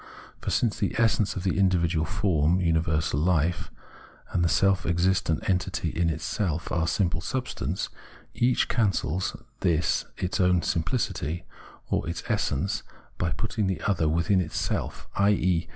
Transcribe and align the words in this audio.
For 0.39 0.49
since 0.49 0.79
the 0.79 0.95
essence 0.97 1.35
of 1.35 1.43
the 1.43 1.59
individual 1.59 2.07
form— 2.07 2.59
universal 2.59 3.19
Hfe— 3.19 3.69
and 4.33 4.43
the 4.43 4.49
self 4.49 4.83
existent 4.83 5.47
entity 5.47 5.89
in 5.89 6.09
itself 6.09 6.71
are 6.71 6.87
simple 6.87 7.21
substance, 7.21 7.89
each 8.33 8.67
cancels 8.67 9.35
this 9.59 10.05
its 10.17 10.39
own 10.39 10.63
simplicity 10.63 11.45
or 11.91 12.09
its 12.09 12.23
essence 12.27 12.81
by 13.19 13.29
putting 13.29 13.67
the 13.67 13.79
other 13.81 14.09
within 14.09 14.41
itself, 14.41 15.07
i.e. 15.17 15.67